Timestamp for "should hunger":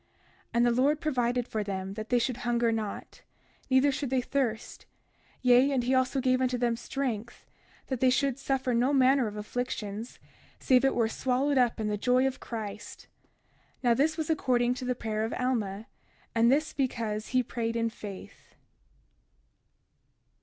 2.17-2.71